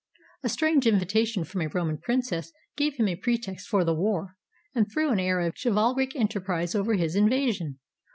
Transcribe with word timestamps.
A 0.45 0.49
strange 0.49 0.87
invitation 0.87 1.43
from 1.43 1.61
a 1.61 1.67
Roman 1.69 1.99
princess 1.99 2.51
gave 2.75 2.95
him 2.95 3.07
a 3.07 3.15
pretext 3.15 3.67
for 3.67 3.83
the 3.83 3.93
war, 3.93 4.35
and 4.73 4.91
threw 4.91 5.11
an 5.11 5.19
air 5.19 5.39
of 5.41 5.53
chivalric 5.55 6.15
enterprise 6.15 6.73
over 6.73 6.95
his 6.95 7.15
invasion. 7.15 7.77